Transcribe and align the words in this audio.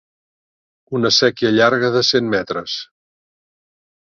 Una 0.99 1.11
séquia 1.17 1.51
llarga 1.57 1.93
de 1.97 2.01
cent 2.09 2.33
metres. 2.35 2.79